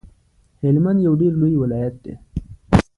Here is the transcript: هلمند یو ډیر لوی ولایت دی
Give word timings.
هلمند 0.61 0.99
یو 1.05 1.13
ډیر 1.21 1.33
لوی 1.41 1.55
ولایت 1.63 1.95
دی 2.03 2.13